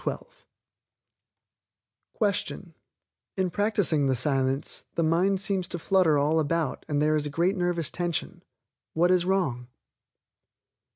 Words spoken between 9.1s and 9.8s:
is wrong?